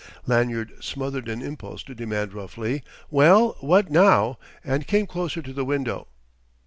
Lanyard 0.25 0.83
smothered 0.83 1.27
an 1.29 1.43
impulse 1.43 1.83
to 1.83 1.93
demand 1.93 2.33
roughly 2.33 2.81
"Well, 3.11 3.55
what 3.59 3.91
now?" 3.91 4.39
and 4.63 4.87
came 4.87 5.05
closer 5.05 5.43
to 5.43 5.53
the 5.53 5.63
window. 5.63 6.07